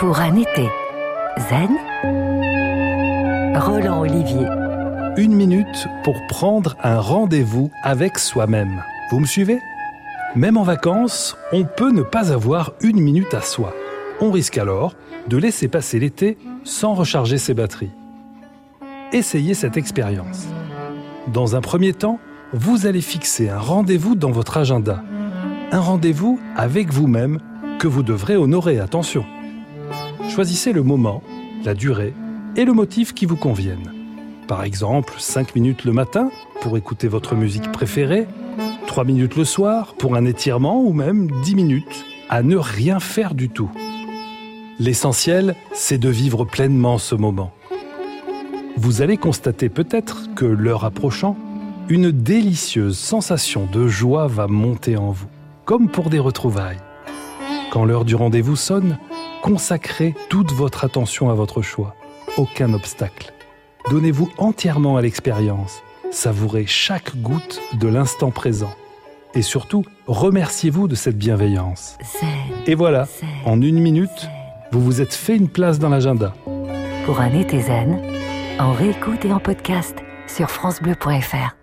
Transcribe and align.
pour 0.00 0.18
un 0.18 0.34
été 0.34 0.66
zen, 1.50 1.76
Roland 3.54 4.00
Olivier. 4.00 4.46
Une 5.18 5.34
minute 5.34 5.88
pour 6.04 6.14
prendre 6.26 6.74
un 6.82 6.98
rendez-vous 6.98 7.70
avec 7.82 8.18
soi-même. 8.18 8.82
Vous 9.10 9.20
me 9.20 9.26
suivez? 9.26 9.58
Même 10.34 10.56
en 10.56 10.62
vacances, 10.62 11.36
on 11.52 11.64
peut 11.64 11.92
ne 11.92 12.00
pas 12.00 12.32
avoir 12.32 12.72
une 12.80 12.98
minute 12.98 13.34
à 13.34 13.42
soi. 13.42 13.74
On 14.22 14.30
risque 14.30 14.56
alors 14.56 14.94
de 15.28 15.36
laisser 15.36 15.68
passer 15.68 15.98
l'été 15.98 16.38
sans 16.64 16.94
recharger 16.94 17.36
ses 17.36 17.52
batteries. 17.52 17.92
Essayez 19.12 19.52
cette 19.52 19.76
expérience. 19.76 20.46
Dans 21.30 21.56
un 21.56 21.60
premier 21.60 21.92
temps, 21.92 22.20
vous 22.54 22.86
allez 22.86 23.02
fixer 23.02 23.50
un 23.50 23.58
rendez-vous 23.58 24.14
dans 24.14 24.30
votre 24.30 24.56
agenda. 24.56 25.02
Un 25.72 25.80
rendez-vous 25.80 26.40
avec 26.56 26.90
vous-même 26.90 27.38
que 27.78 27.86
vous 27.86 28.02
devrez 28.02 28.38
honorer, 28.38 28.80
attention. 28.80 29.26
Choisissez 30.30 30.72
le 30.72 30.84
moment, 30.84 31.24
la 31.64 31.74
durée 31.74 32.14
et 32.54 32.64
le 32.64 32.72
motif 32.72 33.14
qui 33.14 33.26
vous 33.26 33.36
conviennent. 33.36 33.92
Par 34.46 34.62
exemple, 34.62 35.14
5 35.18 35.56
minutes 35.56 35.84
le 35.84 35.92
matin 35.92 36.30
pour 36.60 36.76
écouter 36.76 37.08
votre 37.08 37.34
musique 37.34 37.72
préférée, 37.72 38.28
3 38.86 39.02
minutes 39.04 39.34
le 39.34 39.44
soir 39.44 39.94
pour 39.94 40.14
un 40.14 40.24
étirement 40.24 40.82
ou 40.82 40.92
même 40.92 41.28
10 41.42 41.56
minutes 41.56 42.04
à 42.28 42.44
ne 42.44 42.56
rien 42.56 43.00
faire 43.00 43.34
du 43.34 43.48
tout. 43.48 43.70
L'essentiel, 44.78 45.56
c'est 45.72 45.98
de 45.98 46.08
vivre 46.08 46.44
pleinement 46.44 46.98
ce 46.98 47.16
moment. 47.16 47.52
Vous 48.76 49.02
allez 49.02 49.16
constater 49.16 49.68
peut-être 49.68 50.32
que 50.36 50.46
l'heure 50.46 50.84
approchant, 50.84 51.36
une 51.88 52.12
délicieuse 52.12 52.96
sensation 52.96 53.66
de 53.70 53.88
joie 53.88 54.28
va 54.28 54.46
monter 54.46 54.96
en 54.96 55.10
vous, 55.10 55.28
comme 55.64 55.88
pour 55.88 56.08
des 56.08 56.20
retrouvailles. 56.20 56.78
Quand 57.70 57.84
l'heure 57.84 58.04
du 58.04 58.16
rendez-vous 58.16 58.56
sonne, 58.56 58.98
consacrez 59.42 60.14
toute 60.28 60.50
votre 60.52 60.84
attention 60.84 61.30
à 61.30 61.34
votre 61.34 61.62
choix. 61.62 61.94
Aucun 62.36 62.74
obstacle. 62.74 63.32
Donnez-vous 63.90 64.28
entièrement 64.38 64.96
à 64.96 65.02
l'expérience. 65.02 65.82
Savourez 66.10 66.66
chaque 66.66 67.16
goutte 67.16 67.60
de 67.78 67.86
l'instant 67.86 68.32
présent. 68.32 68.72
Et 69.34 69.42
surtout, 69.42 69.84
remerciez-vous 70.08 70.88
de 70.88 70.96
cette 70.96 71.16
bienveillance. 71.16 71.96
Et 72.66 72.74
voilà, 72.74 73.06
en 73.44 73.62
une 73.62 73.78
minute, 73.78 74.28
vous 74.72 74.80
vous 74.80 75.00
êtes 75.00 75.14
fait 75.14 75.36
une 75.36 75.48
place 75.48 75.78
dans 75.78 75.88
l'agenda. 75.88 76.34
pour 77.06 77.20
un 77.20 77.32
été 77.38 77.60
zen, 77.60 78.02
en 78.58 78.72
réécoute 78.72 79.24
et 79.24 79.32
en 79.32 79.38
podcast 79.38 79.96
sur 80.26 80.50
FranceBleu.fr. 80.50 81.59